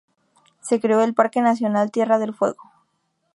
Se 0.61 0.79
creó 0.79 1.01
el 1.03 1.13
parque 1.13 1.41
nacional 1.41 1.91
Tierra 1.91 2.17
del 2.17 2.33
Fuego. 2.33 2.71